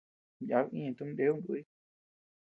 Yabi 0.49 0.71
iña 0.77 0.91
tumin 0.97 1.15
nee 1.17 1.29
nukuy. 1.31 1.61